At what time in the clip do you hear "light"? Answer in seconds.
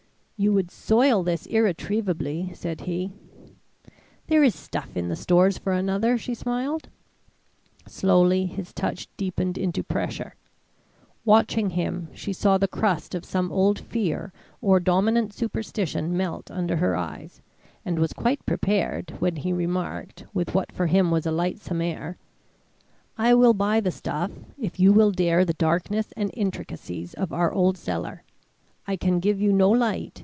29.69-30.17